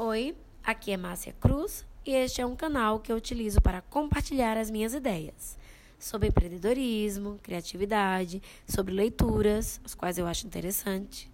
Oi, 0.00 0.36
aqui 0.62 0.92
é 0.92 0.96
Márcia 0.96 1.34
Cruz 1.40 1.84
e 2.06 2.12
este 2.12 2.40
é 2.40 2.46
um 2.46 2.54
canal 2.54 3.00
que 3.00 3.10
eu 3.10 3.16
utilizo 3.16 3.60
para 3.60 3.82
compartilhar 3.82 4.56
as 4.56 4.70
minhas 4.70 4.94
ideias 4.94 5.58
sobre 5.98 6.28
empreendedorismo, 6.28 7.40
criatividade, 7.42 8.40
sobre 8.64 8.94
leituras, 8.94 9.80
as 9.84 9.96
quais 9.96 10.16
eu 10.16 10.28
acho 10.28 10.46
interessante. 10.46 11.28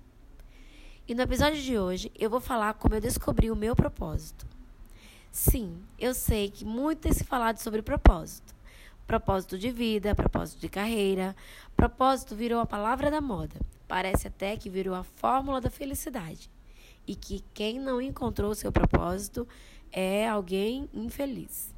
E 1.06 1.14
no 1.14 1.20
episódio 1.20 1.60
de 1.60 1.78
hoje 1.78 2.10
eu 2.18 2.30
vou 2.30 2.40
falar 2.40 2.72
como 2.72 2.94
eu 2.94 3.02
descobri 3.02 3.50
o 3.50 3.54
meu 3.54 3.76
propósito. 3.76 4.46
Sim, 5.30 5.82
eu 5.98 6.14
sei 6.14 6.50
que 6.50 6.64
muito 6.64 7.00
tem 7.00 7.12
se 7.12 7.22
falado 7.22 7.58
sobre 7.58 7.82
propósito. 7.82 8.54
Propósito 9.06 9.58
de 9.58 9.70
vida, 9.70 10.14
propósito 10.14 10.58
de 10.58 10.70
carreira. 10.70 11.36
Propósito 11.76 12.34
virou 12.34 12.60
a 12.60 12.66
palavra 12.66 13.10
da 13.10 13.20
moda. 13.20 13.60
Parece 13.86 14.26
até 14.26 14.56
que 14.56 14.70
virou 14.70 14.94
a 14.94 15.04
fórmula 15.04 15.60
da 15.60 15.68
felicidade. 15.68 16.53
E 17.06 17.14
que 17.14 17.44
quem 17.52 17.78
não 17.78 18.00
encontrou 18.00 18.54
seu 18.54 18.72
propósito 18.72 19.46
é 19.92 20.28
alguém 20.28 20.88
infeliz. 20.92 21.74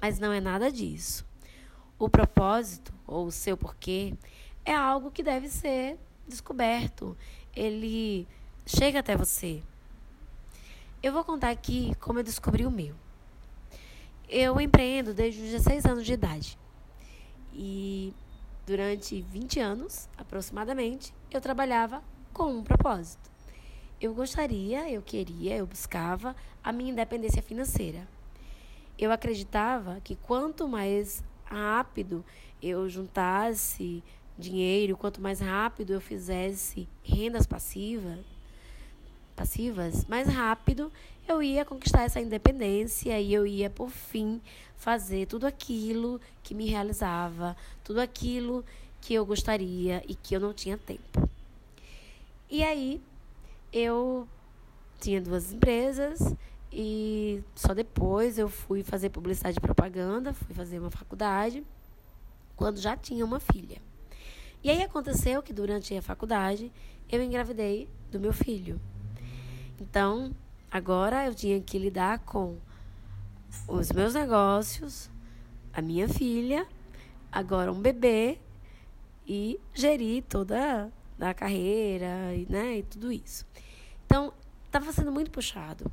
Mas 0.00 0.18
não 0.18 0.32
é 0.32 0.40
nada 0.40 0.70
disso. 0.70 1.26
O 1.98 2.08
propósito, 2.08 2.92
ou 3.06 3.26
o 3.26 3.32
seu 3.32 3.56
porquê, 3.56 4.14
é 4.64 4.74
algo 4.74 5.10
que 5.10 5.22
deve 5.22 5.48
ser 5.48 5.98
descoberto. 6.26 7.16
Ele 7.54 8.26
chega 8.66 9.00
até 9.00 9.16
você. 9.16 9.62
Eu 11.02 11.12
vou 11.12 11.22
contar 11.22 11.50
aqui 11.50 11.94
como 12.00 12.18
eu 12.18 12.24
descobri 12.24 12.64
o 12.64 12.70
meu. 12.70 12.94
Eu 14.28 14.60
empreendo 14.60 15.12
desde 15.12 15.42
os 15.42 15.50
16 15.50 15.84
anos 15.84 16.06
de 16.06 16.14
idade. 16.14 16.58
E 17.52 18.14
durante 18.66 19.20
20 19.20 19.60
anos, 19.60 20.08
aproximadamente, 20.16 21.14
eu 21.30 21.40
trabalhava 21.40 22.02
com 22.32 22.58
um 22.58 22.64
propósito. 22.64 23.33
Eu 24.04 24.12
gostaria, 24.12 24.86
eu 24.90 25.00
queria, 25.00 25.56
eu 25.56 25.66
buscava 25.66 26.36
a 26.62 26.70
minha 26.70 26.92
independência 26.92 27.40
financeira. 27.40 28.06
Eu 28.98 29.10
acreditava 29.10 29.98
que 30.04 30.14
quanto 30.14 30.68
mais 30.68 31.24
rápido 31.42 32.22
eu 32.62 32.86
juntasse 32.86 34.04
dinheiro, 34.38 34.94
quanto 34.94 35.22
mais 35.22 35.40
rápido 35.40 35.94
eu 35.94 36.02
fizesse 36.02 36.86
rendas 37.02 37.46
passivas, 37.46 38.18
passivas, 39.34 40.04
mais 40.04 40.28
rápido 40.28 40.92
eu 41.26 41.42
ia 41.42 41.64
conquistar 41.64 42.02
essa 42.02 42.20
independência 42.20 43.18
e 43.18 43.32
eu 43.32 43.46
ia, 43.46 43.70
por 43.70 43.88
fim, 43.88 44.38
fazer 44.76 45.24
tudo 45.24 45.46
aquilo 45.46 46.20
que 46.42 46.54
me 46.54 46.66
realizava, 46.66 47.56
tudo 47.82 48.02
aquilo 48.02 48.66
que 49.00 49.14
eu 49.14 49.24
gostaria 49.24 50.04
e 50.06 50.14
que 50.14 50.36
eu 50.36 50.40
não 50.40 50.52
tinha 50.52 50.76
tempo. 50.76 51.26
E 52.50 52.62
aí 52.62 53.00
eu 53.74 54.28
tinha 55.00 55.20
duas 55.20 55.52
empresas 55.52 56.32
e 56.72 57.42
só 57.56 57.74
depois 57.74 58.38
eu 58.38 58.48
fui 58.48 58.84
fazer 58.84 59.10
publicidade 59.10 59.58
e 59.58 59.60
propaganda, 59.60 60.32
fui 60.32 60.54
fazer 60.54 60.78
uma 60.78 60.92
faculdade, 60.92 61.64
quando 62.54 62.80
já 62.80 62.96
tinha 62.96 63.24
uma 63.24 63.40
filha. 63.40 63.82
E 64.62 64.70
aí 64.70 64.80
aconteceu 64.80 65.42
que 65.42 65.52
durante 65.52 65.94
a 65.96 66.00
faculdade 66.00 66.70
eu 67.10 67.20
engravidei 67.20 67.88
do 68.12 68.20
meu 68.20 68.32
filho. 68.32 68.80
Então, 69.80 70.32
agora 70.70 71.26
eu 71.26 71.34
tinha 71.34 71.60
que 71.60 71.76
lidar 71.76 72.20
com 72.20 72.56
os 73.66 73.90
meus 73.90 74.14
negócios, 74.14 75.10
a 75.72 75.82
minha 75.82 76.08
filha, 76.08 76.66
agora 77.30 77.72
um 77.72 77.80
bebê 77.80 78.38
e 79.26 79.58
gerir 79.74 80.22
toda 80.28 80.92
a 81.20 81.34
carreira, 81.34 82.32
né, 82.48 82.78
e 82.78 82.82
tudo 82.84 83.10
isso. 83.12 83.44
Então, 84.14 84.32
estava 84.66 84.92
sendo 84.92 85.10
muito 85.10 85.28
puxado. 85.32 85.90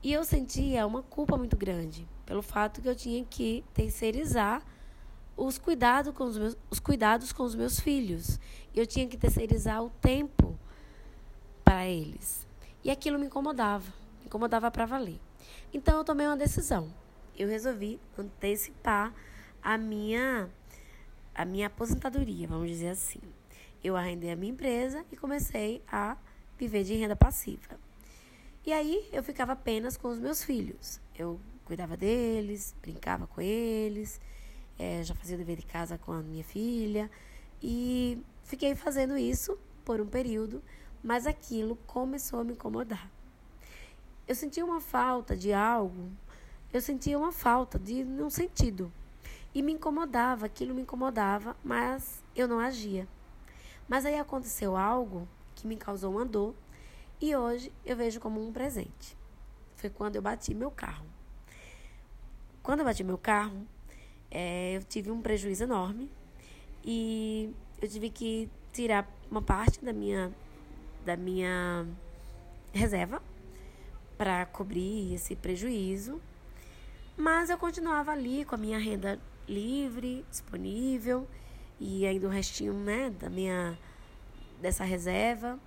E 0.00 0.12
eu 0.12 0.22
sentia 0.22 0.86
uma 0.86 1.02
culpa 1.02 1.36
muito 1.36 1.56
grande 1.56 2.08
pelo 2.24 2.40
fato 2.40 2.80
que 2.80 2.88
eu 2.88 2.94
tinha 2.94 3.24
que 3.24 3.64
terceirizar 3.74 4.62
os 5.36 5.58
cuidados 5.58 6.14
com 6.14 6.22
os 6.22 6.38
meus, 6.38 6.56
os 6.70 6.78
cuidados 6.78 7.32
com 7.32 7.42
os 7.42 7.56
meus 7.56 7.80
filhos. 7.80 8.38
Eu 8.72 8.86
tinha 8.86 9.08
que 9.08 9.16
terceirizar 9.16 9.82
o 9.82 9.90
tempo 9.90 10.56
para 11.64 11.84
eles. 11.88 12.46
E 12.84 12.90
aquilo 12.92 13.18
me 13.18 13.26
incomodava, 13.26 13.92
me 14.20 14.26
incomodava 14.26 14.70
para 14.70 14.86
valer. 14.86 15.18
Então 15.74 15.98
eu 15.98 16.04
tomei 16.04 16.24
uma 16.24 16.36
decisão. 16.36 16.94
Eu 17.36 17.48
resolvi 17.48 17.98
antecipar 18.16 19.12
a 19.60 19.76
minha 19.76 20.48
a 21.34 21.44
minha 21.44 21.66
aposentadoria, 21.66 22.46
vamos 22.46 22.68
dizer 22.68 22.90
assim. 22.90 23.20
Eu 23.82 23.96
arrendei 23.96 24.30
a 24.30 24.36
minha 24.36 24.52
empresa 24.52 25.04
e 25.10 25.16
comecei 25.16 25.82
a 25.88 26.16
viver 26.58 26.84
de 26.84 26.94
renda 26.94 27.16
passiva. 27.16 27.78
E 28.64 28.72
aí 28.72 29.08
eu 29.12 29.22
ficava 29.22 29.52
apenas 29.52 29.96
com 29.96 30.08
os 30.08 30.18
meus 30.18 30.42
filhos. 30.42 31.00
Eu 31.16 31.40
cuidava 31.64 31.96
deles, 31.96 32.74
brincava 32.82 33.26
com 33.26 33.40
eles, 33.40 34.20
é, 34.78 35.02
já 35.02 35.14
fazia 35.14 35.36
o 35.36 35.38
dever 35.38 35.56
de 35.56 35.66
casa 35.66 35.98
com 35.98 36.12
a 36.12 36.22
minha 36.22 36.44
filha 36.44 37.10
e 37.62 38.18
fiquei 38.44 38.74
fazendo 38.74 39.16
isso 39.16 39.58
por 39.84 40.00
um 40.00 40.06
período 40.06 40.62
mas 41.06 41.24
aquilo 41.24 41.76
começou 41.86 42.40
a 42.40 42.44
me 42.44 42.54
incomodar. 42.54 43.08
Eu 44.26 44.34
sentia 44.34 44.64
uma 44.64 44.80
falta 44.80 45.36
de 45.36 45.52
algo, 45.52 46.10
eu 46.72 46.80
sentia 46.80 47.16
uma 47.16 47.30
falta 47.30 47.78
de 47.78 48.02
um 48.02 48.28
sentido. 48.28 48.92
E 49.54 49.62
me 49.62 49.72
incomodava, 49.72 50.46
aquilo 50.46 50.74
me 50.74 50.82
incomodava, 50.82 51.56
mas 51.62 52.24
eu 52.34 52.48
não 52.48 52.58
agia. 52.58 53.06
Mas 53.88 54.04
aí 54.04 54.18
aconteceu 54.18 54.76
algo 54.76 55.28
que 55.56 55.66
me 55.66 55.76
causou 55.76 56.12
uma 56.12 56.24
dor 56.24 56.54
e 57.20 57.34
hoje 57.34 57.72
eu 57.84 57.96
vejo 57.96 58.20
como 58.20 58.46
um 58.46 58.52
presente. 58.52 59.16
Foi 59.74 59.90
quando 59.90 60.16
eu 60.16 60.22
bati 60.22 60.54
meu 60.54 60.70
carro. 60.70 61.06
Quando 62.62 62.80
eu 62.80 62.84
bati 62.84 63.02
meu 63.02 63.18
carro, 63.18 63.66
é, 64.30 64.76
eu 64.76 64.84
tive 64.84 65.10
um 65.10 65.20
prejuízo 65.22 65.64
enorme 65.64 66.10
e 66.84 67.52
eu 67.80 67.88
tive 67.88 68.10
que 68.10 68.50
tirar 68.72 69.10
uma 69.30 69.40
parte 69.42 69.84
da 69.84 69.92
minha 69.92 70.30
da 71.04 71.16
minha 71.16 71.86
reserva 72.72 73.22
para 74.18 74.44
cobrir 74.46 75.14
esse 75.14 75.36
prejuízo. 75.36 76.20
Mas 77.16 77.48
eu 77.48 77.56
continuava 77.56 78.12
ali 78.12 78.44
com 78.44 78.56
a 78.56 78.58
minha 78.58 78.78
renda 78.78 79.18
livre, 79.48 80.24
disponível 80.28 81.26
e 81.78 82.04
ainda 82.06 82.26
o 82.26 82.30
restinho, 82.30 82.74
né, 82.74 83.10
da 83.10 83.30
minha 83.30 83.78
dessa 84.60 84.84
reserva. 84.84 85.58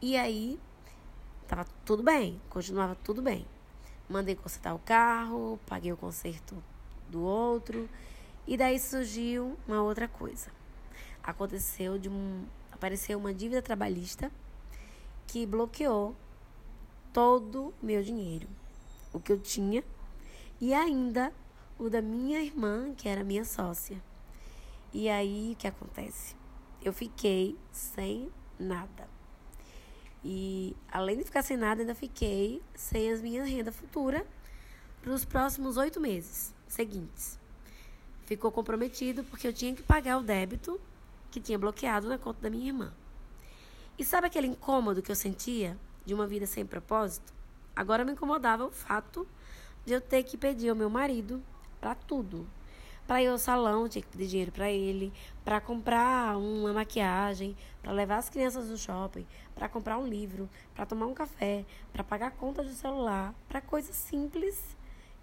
E 0.00 0.16
aí 0.16 0.58
tava 1.46 1.66
tudo 1.84 2.02
bem, 2.02 2.40
continuava 2.48 2.94
tudo 2.94 3.20
bem. 3.20 3.46
Mandei 4.08 4.34
consertar 4.34 4.74
o 4.74 4.78
carro, 4.78 5.58
paguei 5.66 5.92
o 5.92 5.96
conserto 5.96 6.56
do 7.08 7.22
outro 7.22 7.88
e 8.46 8.56
daí 8.56 8.78
surgiu 8.78 9.56
uma 9.66 9.82
outra 9.82 10.08
coisa. 10.08 10.50
Aconteceu 11.22 11.98
de 11.98 12.08
um 12.08 12.46
apareceu 12.72 13.18
uma 13.18 13.34
dívida 13.34 13.60
trabalhista 13.60 14.32
que 15.26 15.44
bloqueou 15.44 16.16
todo 17.12 17.74
o 17.82 17.86
meu 17.86 18.02
dinheiro, 18.02 18.48
o 19.12 19.20
que 19.20 19.30
eu 19.30 19.38
tinha, 19.38 19.84
e 20.58 20.72
ainda 20.72 21.30
o 21.78 21.90
da 21.90 22.00
minha 22.00 22.42
irmã, 22.42 22.94
que 22.94 23.06
era 23.06 23.22
minha 23.22 23.44
sócia. 23.44 24.02
E 24.92 25.08
aí 25.10 25.52
o 25.52 25.56
que 25.56 25.66
acontece? 25.66 26.39
Eu 26.82 26.92
fiquei 26.92 27.58
sem 27.70 28.30
nada. 28.58 29.08
E 30.24 30.76
além 30.90 31.18
de 31.18 31.24
ficar 31.24 31.42
sem 31.42 31.56
nada, 31.56 31.82
ainda 31.82 31.94
fiquei 31.94 32.62
sem 32.74 33.10
as 33.10 33.20
minhas 33.20 33.48
rendas 33.48 33.74
futuras 33.76 34.22
para 35.02 35.12
os 35.12 35.24
próximos 35.24 35.76
oito 35.76 36.00
meses 36.00 36.54
seguintes. 36.68 37.38
Ficou 38.24 38.52
comprometido 38.52 39.24
porque 39.24 39.46
eu 39.46 39.52
tinha 39.52 39.74
que 39.74 39.82
pagar 39.82 40.18
o 40.18 40.22
débito 40.22 40.80
que 41.30 41.40
tinha 41.40 41.58
bloqueado 41.58 42.08
na 42.08 42.18
conta 42.18 42.40
da 42.40 42.50
minha 42.50 42.68
irmã. 42.68 42.92
E 43.98 44.04
sabe 44.04 44.26
aquele 44.26 44.46
incômodo 44.46 45.02
que 45.02 45.10
eu 45.10 45.16
sentia 45.16 45.76
de 46.04 46.14
uma 46.14 46.26
vida 46.26 46.46
sem 46.46 46.64
propósito? 46.64 47.32
Agora 47.74 48.04
me 48.04 48.12
incomodava 48.12 48.64
o 48.64 48.70
fato 48.70 49.26
de 49.84 49.92
eu 49.92 50.00
ter 50.00 50.22
que 50.22 50.36
pedir 50.36 50.68
ao 50.70 50.76
meu 50.76 50.90
marido 50.90 51.42
para 51.80 51.94
tudo. 51.94 52.46
Para 53.10 53.24
ir 53.24 53.26
ao 53.26 53.38
salão, 53.38 53.88
tinha 53.88 54.02
que 54.02 54.08
pedir 54.08 54.28
dinheiro 54.28 54.52
para 54.52 54.70
ele, 54.70 55.12
para 55.44 55.60
comprar 55.60 56.38
uma 56.38 56.72
maquiagem, 56.72 57.56
para 57.82 57.90
levar 57.90 58.18
as 58.18 58.30
crianças 58.30 58.68
no 58.68 58.78
shopping, 58.78 59.26
para 59.52 59.68
comprar 59.68 59.98
um 59.98 60.06
livro, 60.06 60.48
para 60.76 60.86
tomar 60.86 61.06
um 61.06 61.12
café, 61.12 61.64
para 61.92 62.04
pagar 62.04 62.28
a 62.28 62.30
conta 62.30 62.62
do 62.62 62.70
celular, 62.70 63.34
para 63.48 63.60
coisas 63.60 63.96
simples, 63.96 64.62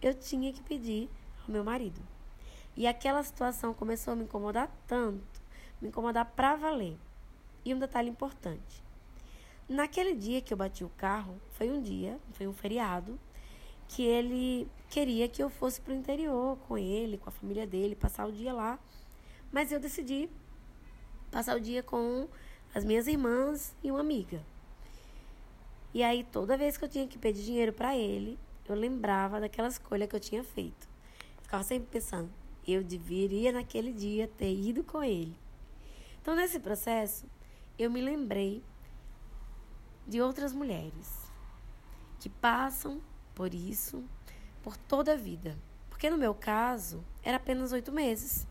eu 0.01 0.13
tinha 0.13 0.51
que 0.51 0.61
pedir 0.63 1.09
ao 1.45 1.49
meu 1.49 1.63
marido. 1.63 2.01
E 2.75 2.85
aquela 2.85 3.23
situação 3.23 3.73
começou 3.73 4.11
a 4.11 4.15
me 4.17 4.25
incomodar 4.25 4.69
tanto 4.85 5.41
me 5.81 5.87
incomodar 5.87 6.25
pra 6.25 6.57
valer. 6.57 6.97
E 7.63 7.73
um 7.73 7.79
detalhe 7.79 8.09
importante. 8.09 8.83
Naquele 9.69 10.13
dia 10.13 10.41
que 10.41 10.51
eu 10.51 10.57
bati 10.57 10.83
o 10.83 10.91
carro, 10.97 11.39
foi 11.51 11.71
um 11.71 11.81
dia, 11.81 12.19
foi 12.33 12.49
um 12.49 12.53
feriado, 12.53 13.17
que 13.87 14.03
ele 14.03 14.67
queria 14.89 15.27
que 15.27 15.41
eu 15.41 15.49
fosse 15.49 15.79
pro 15.81 15.93
interior 15.93 16.57
com 16.67 16.77
ele, 16.77 17.17
com 17.17 17.29
a 17.29 17.31
família 17.31 17.65
dele, 17.65 17.95
passar 17.95 18.27
o 18.27 18.31
dia 18.31 18.53
lá. 18.53 18.79
Mas 19.51 19.71
eu 19.71 19.79
decidi 19.79 20.29
passar 21.31 21.55
o 21.55 21.59
dia 21.59 21.81
com 21.83 22.27
as 22.73 22.83
minhas 22.83 23.07
irmãs 23.07 23.75
e 23.83 23.91
uma 23.91 24.01
amiga. 24.01 24.41
E 25.93 26.03
aí, 26.03 26.23
toda 26.23 26.57
vez 26.57 26.77
que 26.77 26.85
eu 26.85 26.89
tinha 26.89 27.07
que 27.07 27.17
pedir 27.17 27.43
dinheiro 27.43 27.73
para 27.73 27.95
ele, 27.97 28.37
eu 28.67 28.75
lembrava 28.75 29.39
daquela 29.39 29.67
escolha 29.67 30.07
que 30.07 30.15
eu 30.15 30.19
tinha 30.19 30.43
feito. 30.43 30.87
ficava 31.41 31.63
sempre 31.63 31.87
pensando, 31.89 32.29
eu 32.67 32.83
deveria 32.83 33.51
naquele 33.51 33.93
dia 33.93 34.27
ter 34.37 34.53
ido 34.53 34.83
com 34.83 35.03
ele. 35.03 35.35
Então, 36.21 36.35
nesse 36.35 36.59
processo, 36.59 37.25
eu 37.79 37.89
me 37.89 38.01
lembrei 38.01 38.61
de 40.05 40.21
outras 40.21 40.53
mulheres 40.53 41.31
que 42.19 42.29
passam 42.29 43.01
por 43.37 43.53
isso 43.53 44.03
por 44.63 44.75
toda 44.75 45.13
a 45.13 45.15
vida. 45.15 45.55
Porque 45.91 46.09
no 46.09 46.17
meu 46.17 46.33
caso, 46.33 47.05
era 47.21 47.37
apenas 47.37 47.71
oito 47.71 47.91
meses. 47.91 48.47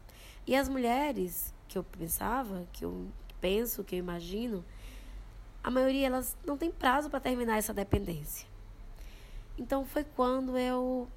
E 0.46 0.54
as 0.54 0.68
mulheres 0.68 1.52
que 1.66 1.76
eu 1.76 1.82
pensava, 1.82 2.68
que 2.72 2.84
eu 2.84 3.08
penso, 3.40 3.82
que 3.82 3.96
eu 3.96 3.98
imagino, 3.98 4.64
a 5.62 5.70
maioria 5.72 6.06
elas 6.06 6.36
não 6.46 6.56
tem 6.56 6.70
prazo 6.70 7.10
para 7.10 7.18
terminar 7.18 7.58
essa 7.58 7.74
dependência. 7.74 8.46
Então 9.58 9.84
foi 9.84 10.04
quando 10.04 10.56
eu 10.56 11.08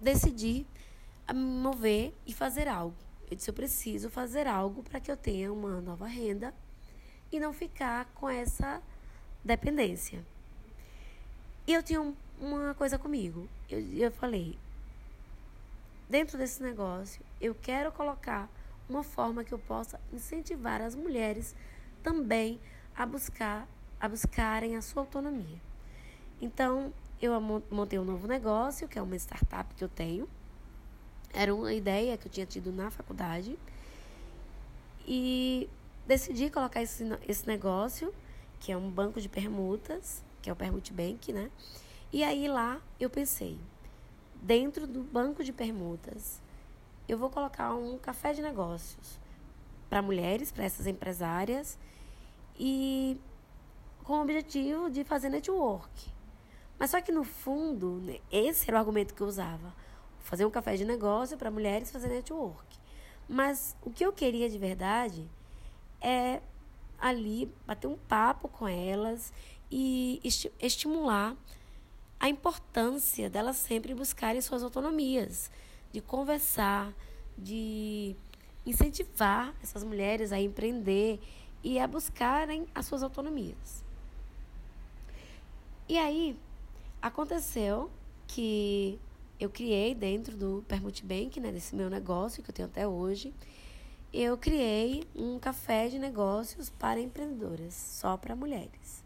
decidi 0.00 0.64
me 1.34 1.40
mover 1.40 2.14
e 2.24 2.32
fazer 2.32 2.68
algo. 2.68 2.96
Eu 3.28 3.36
disse, 3.36 3.50
eu 3.50 3.54
preciso 3.54 4.08
fazer 4.08 4.46
algo 4.46 4.84
para 4.84 5.00
que 5.00 5.10
eu 5.10 5.16
tenha 5.16 5.52
uma 5.52 5.80
nova 5.80 6.06
renda 6.06 6.54
e 7.32 7.40
não 7.40 7.52
ficar 7.52 8.04
com 8.14 8.28
essa 8.28 8.80
dependência. 9.44 10.24
E 11.66 11.72
eu 11.72 11.82
tinha 11.82 12.00
um, 12.00 12.14
uma 12.40 12.74
coisa 12.74 12.98
comigo. 12.98 13.48
Eu, 13.70 13.80
eu 13.94 14.10
falei, 14.10 14.58
dentro 16.08 16.36
desse 16.36 16.62
negócio, 16.62 17.22
eu 17.40 17.54
quero 17.54 17.92
colocar 17.92 18.48
uma 18.88 19.02
forma 19.02 19.44
que 19.44 19.52
eu 19.52 19.58
possa 19.58 20.00
incentivar 20.12 20.80
as 20.80 20.94
mulheres 20.94 21.54
também 22.02 22.60
a 22.94 23.06
buscar 23.06 23.66
a 24.00 24.08
buscarem 24.08 24.74
a 24.76 24.82
sua 24.82 25.02
autonomia. 25.02 25.60
Então, 26.40 26.92
eu 27.20 27.40
montei 27.40 28.00
um 28.00 28.04
novo 28.04 28.26
negócio, 28.26 28.88
que 28.88 28.98
é 28.98 29.02
uma 29.02 29.14
startup 29.14 29.72
que 29.76 29.84
eu 29.84 29.88
tenho, 29.88 30.28
era 31.32 31.54
uma 31.54 31.72
ideia 31.72 32.18
que 32.18 32.26
eu 32.26 32.32
tinha 32.32 32.44
tido 32.44 32.72
na 32.72 32.90
faculdade. 32.90 33.56
E 35.06 35.68
decidi 36.04 36.50
colocar 36.50 36.82
esse, 36.82 37.04
esse 37.28 37.46
negócio, 37.46 38.12
que 38.58 38.72
é 38.72 38.76
um 38.76 38.90
banco 38.90 39.20
de 39.20 39.28
permutas, 39.28 40.22
que 40.42 40.50
é 40.50 40.52
o 40.52 40.56
Permute 40.56 40.92
Bank, 40.92 41.32
né? 41.32 41.50
E 42.12 42.22
aí 42.22 42.48
lá 42.48 42.82
eu 43.00 43.08
pensei, 43.08 43.58
dentro 44.42 44.86
do 44.86 45.02
banco 45.02 45.42
de 45.42 45.52
permutas, 45.52 46.42
eu 47.08 47.16
vou 47.16 47.30
colocar 47.30 47.74
um 47.74 47.96
café 47.96 48.32
de 48.32 48.42
negócios 48.42 49.18
para 49.88 50.02
mulheres, 50.02 50.50
para 50.50 50.64
essas 50.64 50.86
empresárias, 50.86 51.78
e 52.58 53.18
com 54.04 54.14
o 54.14 54.22
objetivo 54.22 54.90
de 54.90 55.04
fazer 55.04 55.28
network. 55.28 56.10
Mas 56.78 56.90
só 56.90 57.00
que 57.00 57.12
no 57.12 57.22
fundo, 57.22 58.00
né, 58.00 58.18
esse 58.30 58.68
era 58.68 58.76
o 58.76 58.80
argumento 58.80 59.14
que 59.14 59.20
eu 59.20 59.26
usava 59.26 59.72
fazer 60.20 60.44
um 60.44 60.50
café 60.50 60.76
de 60.76 60.84
negócio 60.84 61.36
para 61.36 61.50
mulheres 61.50 61.90
fazer 61.90 62.08
network. 62.08 62.78
Mas 63.28 63.76
o 63.82 63.90
que 63.90 64.04
eu 64.04 64.12
queria 64.12 64.48
de 64.50 64.58
verdade 64.58 65.28
é 66.00 66.40
ali 66.98 67.52
bater 67.66 67.86
um 67.86 67.96
papo 67.96 68.48
com 68.48 68.66
elas 68.66 69.32
e 69.72 70.20
esti 70.22 70.52
estimular 70.60 71.34
a 72.20 72.28
importância 72.28 73.30
delas 73.30 73.56
sempre 73.56 73.94
buscarem 73.94 74.40
suas 74.40 74.62
autonomias, 74.62 75.50
de 75.90 76.00
conversar, 76.00 76.92
de 77.36 78.14
incentivar 78.64 79.52
essas 79.62 79.82
mulheres 79.82 80.30
a 80.30 80.38
empreender 80.38 81.18
e 81.64 81.80
a 81.80 81.86
buscarem 81.86 82.66
as 82.74 82.86
suas 82.86 83.02
autonomias. 83.02 83.82
E 85.88 85.98
aí 85.98 86.36
aconteceu 87.00 87.90
que 88.28 89.00
eu 89.40 89.50
criei 89.50 89.94
dentro 89.94 90.36
do 90.36 90.64
Permute 90.68 91.04
Bank, 91.04 91.40
né, 91.40 91.50
desse 91.50 91.74
meu 91.74 91.90
negócio 91.90 92.42
que 92.42 92.50
eu 92.50 92.54
tenho 92.54 92.68
até 92.68 92.86
hoje, 92.86 93.34
eu 94.12 94.36
criei 94.36 95.04
um 95.16 95.38
café 95.38 95.88
de 95.88 95.98
negócios 95.98 96.70
para 96.70 97.00
empreendedoras, 97.00 97.74
só 97.74 98.16
para 98.16 98.36
mulheres. 98.36 99.01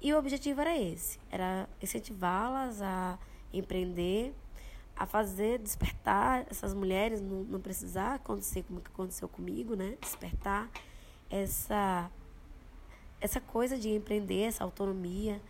E 0.00 0.12
o 0.12 0.18
objetivo 0.18 0.60
era 0.60 0.78
esse, 0.78 1.18
era 1.30 1.68
incentivá-las 1.82 2.80
a 2.80 3.18
empreender, 3.52 4.34
a 4.96 5.06
fazer 5.06 5.58
despertar 5.58 6.46
essas 6.50 6.72
mulheres, 6.74 7.20
não, 7.20 7.42
não 7.44 7.60
precisar 7.60 8.14
acontecer 8.14 8.62
como 8.64 8.80
que 8.80 8.90
aconteceu 8.90 9.28
comigo, 9.28 9.74
né? 9.74 9.96
Despertar 10.00 10.70
essa 11.30 12.10
essa 13.20 13.40
coisa 13.40 13.76
de 13.76 13.88
empreender, 13.90 14.42
essa 14.42 14.62
autonomia, 14.62 15.42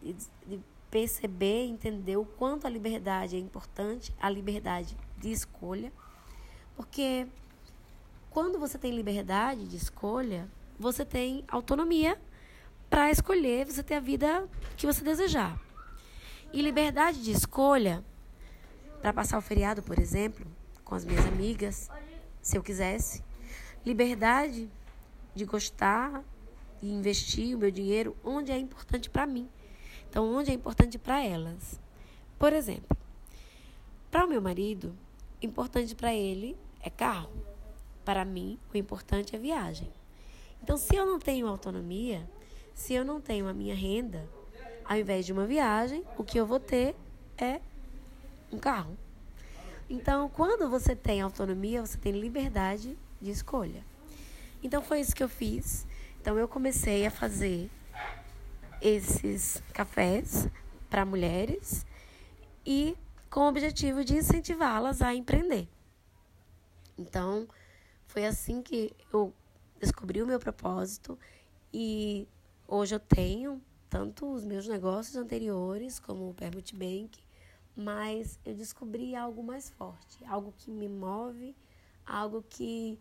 de, 0.00 0.14
de 0.46 0.60
perceber, 0.90 1.66
entender 1.66 2.16
o 2.16 2.24
quanto 2.24 2.66
a 2.66 2.70
liberdade 2.70 3.34
é 3.34 3.38
importante, 3.38 4.14
a 4.20 4.30
liberdade 4.30 4.96
de 5.18 5.32
escolha. 5.32 5.92
Porque 6.76 7.26
quando 8.30 8.58
você 8.58 8.78
tem 8.78 8.94
liberdade 8.94 9.66
de 9.66 9.76
escolha, 9.76 10.48
você 10.78 11.04
tem 11.04 11.44
autonomia 11.48 12.20
para 12.96 13.10
escolher, 13.10 13.66
você 13.66 13.82
tem 13.82 13.94
a 13.94 14.00
vida 14.00 14.48
que 14.74 14.86
você 14.86 15.04
desejar. 15.04 15.60
E 16.50 16.62
liberdade 16.62 17.22
de 17.22 17.30
escolha, 17.30 18.02
para 19.02 19.12
passar 19.12 19.36
o 19.36 19.42
feriado, 19.42 19.82
por 19.82 19.98
exemplo, 19.98 20.46
com 20.82 20.94
as 20.94 21.04
minhas 21.04 21.26
amigas, 21.26 21.90
se 22.40 22.56
eu 22.56 22.62
quisesse. 22.62 23.22
Liberdade 23.84 24.70
de 25.34 25.44
gostar 25.44 26.24
e 26.80 26.90
investir 26.90 27.54
o 27.54 27.58
meu 27.58 27.70
dinheiro 27.70 28.16
onde 28.24 28.50
é 28.50 28.56
importante 28.58 29.10
para 29.10 29.26
mim. 29.26 29.46
Então, 30.08 30.34
onde 30.34 30.50
é 30.50 30.54
importante 30.54 30.96
para 30.96 31.22
elas. 31.22 31.78
Por 32.38 32.54
exemplo, 32.54 32.96
para 34.10 34.24
o 34.24 34.28
meu 34.28 34.40
marido, 34.40 34.96
importante 35.42 35.94
para 35.94 36.14
ele 36.14 36.56
é 36.80 36.88
carro. 36.88 37.44
Para 38.06 38.24
mim, 38.24 38.58
o 38.72 38.76
importante 38.78 39.36
é 39.36 39.38
viagem. 39.38 39.92
Então, 40.62 40.78
se 40.78 40.96
eu 40.96 41.04
não 41.04 41.18
tenho 41.18 41.46
autonomia, 41.46 42.26
se 42.76 42.92
eu 42.92 43.04
não 43.04 43.20
tenho 43.20 43.48
a 43.48 43.54
minha 43.54 43.74
renda, 43.74 44.28
ao 44.84 44.96
invés 44.96 45.24
de 45.24 45.32
uma 45.32 45.46
viagem, 45.46 46.04
o 46.16 46.22
que 46.22 46.38
eu 46.38 46.46
vou 46.46 46.60
ter 46.60 46.94
é 47.38 47.58
um 48.52 48.58
carro. 48.58 48.96
Então, 49.88 50.28
quando 50.28 50.68
você 50.68 50.94
tem 50.94 51.22
autonomia, 51.22 51.84
você 51.84 51.96
tem 51.96 52.12
liberdade 52.12 52.96
de 53.20 53.30
escolha. 53.30 53.82
Então, 54.62 54.82
foi 54.82 55.00
isso 55.00 55.16
que 55.16 55.22
eu 55.22 55.28
fiz. 55.28 55.86
Então, 56.20 56.38
eu 56.38 56.46
comecei 56.46 57.06
a 57.06 57.10
fazer 57.10 57.70
esses 58.80 59.62
cafés 59.72 60.46
para 60.90 61.04
mulheres 61.04 61.86
e 62.64 62.94
com 63.30 63.40
o 63.40 63.48
objetivo 63.48 64.04
de 64.04 64.16
incentivá-las 64.16 65.00
a 65.00 65.14
empreender. 65.14 65.66
Então, 66.98 67.48
foi 68.06 68.26
assim 68.26 68.60
que 68.60 68.92
eu 69.10 69.32
descobri 69.80 70.22
o 70.22 70.26
meu 70.26 70.38
propósito 70.38 71.18
e 71.72 72.28
hoje 72.66 72.94
eu 72.94 73.00
tenho 73.00 73.62
tanto 73.88 74.32
os 74.32 74.44
meus 74.44 74.66
negócios 74.66 75.16
anteriores 75.16 75.98
como 75.98 76.30
o 76.30 76.34
Permute 76.34 76.74
Bank, 76.74 77.18
mas 77.76 78.38
eu 78.44 78.54
descobri 78.54 79.14
algo 79.14 79.42
mais 79.42 79.70
forte, 79.70 80.24
algo 80.24 80.52
que 80.58 80.70
me 80.70 80.88
move, 80.88 81.54
algo 82.04 82.42
que 82.48 82.98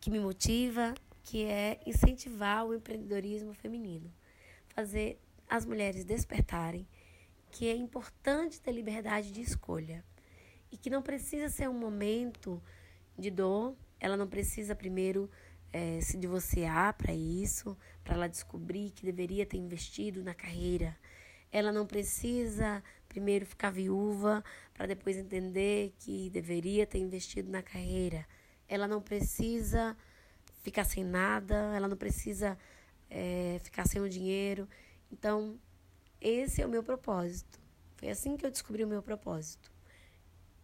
que 0.00 0.10
me 0.10 0.20
motiva, 0.20 0.94
que 1.24 1.44
é 1.44 1.80
incentivar 1.84 2.64
o 2.64 2.74
empreendedorismo 2.74 3.52
feminino. 3.52 4.12
Fazer 4.68 5.20
as 5.48 5.66
mulheres 5.66 6.04
despertarem 6.04 6.86
que 7.50 7.66
é 7.68 7.74
importante 7.74 8.60
ter 8.60 8.72
liberdade 8.72 9.32
de 9.32 9.40
escolha. 9.40 10.04
E 10.70 10.76
que 10.76 10.90
não 10.90 11.02
precisa 11.02 11.48
ser 11.48 11.68
um 11.68 11.78
momento 11.78 12.62
de 13.18 13.30
dor, 13.30 13.74
ela 13.98 14.16
não 14.16 14.28
precisa 14.28 14.74
primeiro 14.74 15.30
é, 15.72 16.00
se 16.00 16.16
divorciar 16.16 16.94
para 16.94 17.12
isso, 17.12 17.76
para 18.02 18.14
ela 18.14 18.28
descobrir 18.28 18.90
que 18.90 19.04
deveria 19.04 19.44
ter 19.44 19.58
investido 19.58 20.22
na 20.22 20.34
carreira. 20.34 20.96
Ela 21.50 21.72
não 21.72 21.86
precisa 21.86 22.82
primeiro 23.08 23.46
ficar 23.46 23.70
viúva 23.70 24.44
para 24.74 24.86
depois 24.86 25.16
entender 25.16 25.94
que 25.98 26.30
deveria 26.30 26.86
ter 26.86 26.98
investido 26.98 27.50
na 27.50 27.62
carreira. 27.62 28.26
Ela 28.68 28.86
não 28.86 29.00
precisa 29.00 29.96
ficar 30.62 30.84
sem 30.84 31.04
nada, 31.04 31.54
ela 31.74 31.88
não 31.88 31.96
precisa 31.96 32.58
é, 33.10 33.58
ficar 33.62 33.86
sem 33.86 34.00
o 34.00 34.08
dinheiro. 34.08 34.68
Então, 35.10 35.58
esse 36.20 36.60
é 36.60 36.66
o 36.66 36.68
meu 36.68 36.82
propósito. 36.82 37.58
Foi 37.96 38.10
assim 38.10 38.36
que 38.36 38.44
eu 38.44 38.50
descobri 38.50 38.84
o 38.84 38.88
meu 38.88 39.02
propósito. 39.02 39.72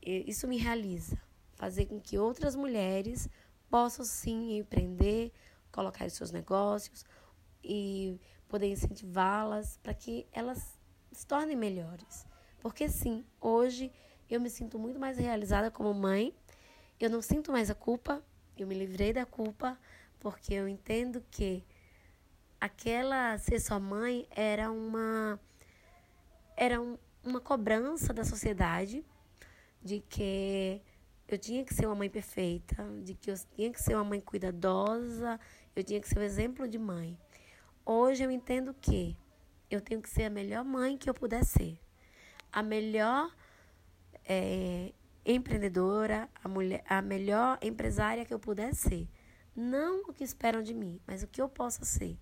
Isso 0.03 0.47
me 0.47 0.59
realiza, 0.59 1.19
fazer 1.55 1.87
com 1.87 1.99
que 1.99 2.19
outras 2.19 2.55
mulheres 2.55 3.29
possam 3.71 4.05
sim 4.05 4.59
empreender, 4.59 5.33
colocar 5.73 6.07
os 6.07 6.13
seus 6.13 6.31
negócios 6.31 7.05
e 7.63 8.21
poder 8.49 8.69
incentivá-las 8.69 9.79
para 9.83 9.95
que 9.95 10.27
elas 10.33 10.79
se 11.11 11.27
tornem 11.27 11.57
melhores. 11.57 12.27
Porque 12.61 12.89
sim, 12.89 13.25
hoje 13.41 13.93
eu 14.29 14.41
me 14.41 14.51
sinto 14.51 14.79
muito 14.79 14.99
mais 14.99 15.19
realizada 15.19 15.71
como 15.71 15.93
mãe. 15.93 16.35
Eu 16.99 17.11
não 17.11 17.21
sinto 17.21 17.51
mais 17.51 17.71
a 17.71 17.75
culpa, 17.75 18.23
eu 18.57 18.67
me 18.67 18.75
livrei 18.75 19.13
da 19.13 19.27
culpa, 19.27 19.79
porque 20.21 20.55
eu 20.55 20.69
entendo 20.69 21.23
que 21.31 21.65
aquela 22.61 23.37
ser 23.39 23.61
sua 23.61 23.79
mãe 23.79 24.27
era 24.31 24.71
uma 24.71 25.39
era 26.57 26.81
um, 26.81 26.97
uma 27.23 27.41
cobrança 27.41 28.13
da 28.13 28.25
sociedade 28.25 29.05
de 29.83 30.01
que 30.01 30.81
eu 31.27 31.39
tinha 31.39 31.65
que 31.65 31.75
ser 31.75 31.87
uma 31.87 31.95
mãe 31.95 32.11
perfeita, 32.11 32.77
de 33.03 33.15
que 33.15 33.31
eu 33.31 33.35
tinha 33.57 33.73
que 33.73 33.83
ser 33.83 33.95
uma 33.95 34.05
mãe 34.05 34.21
cuidadosa, 34.21 35.41
eu 35.75 35.83
tinha 35.83 36.01
que 36.01 36.09
ser 36.09 36.19
o 36.19 36.21
um 36.21 36.25
exemplo 36.25 36.69
de 36.69 36.79
mãe. 36.79 37.19
Hoje 37.85 38.23
eu 38.23 38.31
entendo 38.31 38.75
que 38.75 39.17
eu 39.71 39.81
tenho 39.81 40.01
que 40.01 40.09
ser 40.09 40.25
a 40.25 40.31
melhor 40.31 40.65
mãe 40.65 40.97
que 40.97 41.09
eu 41.09 41.15
puder 41.15 41.45
ser, 41.45 41.79
a 42.53 42.63
melhor 42.63 43.35
é, 44.25 44.93
empreendedora, 45.25 46.29
a, 46.43 46.49
mulher, 46.49 46.85
a 46.87 47.01
melhor 47.01 47.59
empresária 47.63 48.25
que 48.25 48.33
eu 48.33 48.39
puder 48.39 48.75
ser. 48.75 49.09
Não 49.57 50.03
o 50.09 50.13
que 50.13 50.25
esperam 50.25 50.63
de 50.63 50.75
mim, 50.75 51.01
mas 51.07 51.23
o 51.23 51.27
que 51.27 51.41
eu 51.41 51.49
possa 51.49 51.85
ser. 51.85 52.19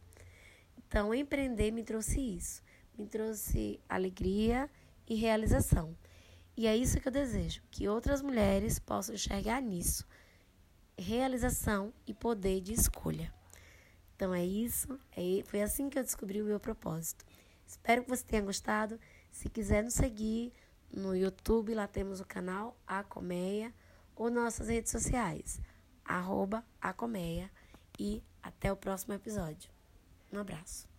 Então, 0.76 1.14
empreender 1.14 1.70
me 1.70 1.82
trouxe 1.82 2.20
isso, 2.20 2.62
me 2.96 3.06
trouxe 3.06 3.80
alegria 3.88 4.70
e 5.08 5.14
realização. 5.14 5.96
E 6.56 6.66
é 6.66 6.76
isso 6.76 7.00
que 7.00 7.08
eu 7.08 7.12
desejo, 7.12 7.62
que 7.70 7.88
outras 7.88 8.20
mulheres 8.20 8.78
possam 8.78 9.14
enxergar 9.14 9.60
nisso. 9.60 10.06
Realização 10.98 11.92
e 12.06 12.12
poder 12.12 12.60
de 12.60 12.74
escolha. 12.74 13.32
Então 14.14 14.34
é 14.34 14.44
isso, 14.44 14.98
é, 15.16 15.42
foi 15.46 15.62
assim 15.62 15.88
que 15.88 15.98
eu 15.98 16.02
descobri 16.02 16.40
o 16.42 16.44
meu 16.44 16.60
propósito. 16.60 17.24
Espero 17.66 18.04
que 18.04 18.10
você 18.10 18.24
tenha 18.24 18.42
gostado. 18.42 19.00
Se 19.30 19.48
quiser 19.48 19.82
nos 19.82 19.94
seguir 19.94 20.52
no 20.92 21.16
YouTube, 21.16 21.74
lá 21.74 21.88
temos 21.88 22.20
o 22.20 22.24
canal 22.24 22.76
A 22.86 23.02
Colmeia, 23.02 23.72
ou 24.14 24.30
nossas 24.30 24.68
redes 24.68 24.92
sociais, 24.92 25.60
arroba 26.04 26.62
A 26.80 26.92
Colmeia. 26.92 27.50
E 27.98 28.22
até 28.42 28.70
o 28.70 28.76
próximo 28.76 29.14
episódio. 29.14 29.70
Um 30.32 30.38
abraço. 30.38 30.91